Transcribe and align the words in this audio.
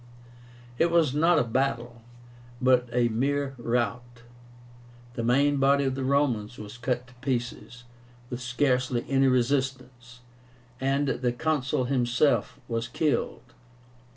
It 0.79 0.89
was 0.89 1.13
not 1.13 1.37
a 1.37 1.43
battle, 1.43 2.01
but 2.59 2.89
a 2.91 3.07
mere 3.09 3.53
rout. 3.59 4.23
The 5.13 5.21
main 5.23 5.57
body 5.57 5.83
of 5.83 5.93
the 5.93 6.03
Romans 6.03 6.57
was 6.57 6.75
cut 6.79 7.05
to 7.05 7.13
pieces, 7.21 7.83
with 8.31 8.41
scarcely 8.41 9.05
any 9.07 9.27
resistance, 9.27 10.21
and 10.79 11.07
the 11.07 11.31
Consul 11.31 11.83
himself 11.83 12.59
was 12.67 12.87
killed. 12.87 13.53